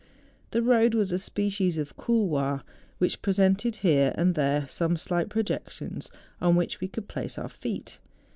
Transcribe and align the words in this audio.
The 0.49 0.63
road 0.63 0.95
was 0.95 1.11
a 1.11 1.19
species 1.19 1.77
of 1.77 1.95
couloir, 1.95 2.63
which 2.97 3.21
presented 3.21 3.75
here 3.85 4.13
and 4.15 4.33
there 4.33 4.67
some 4.67 4.97
slight 4.97 5.29
projec¬ 5.29 5.69
tions 5.69 6.09
on 6.41 6.55
which 6.55 6.81
we 6.81 6.87
could 6.87 7.07
place 7.07 7.37
our 7.37 7.49
feet. 7.49 7.99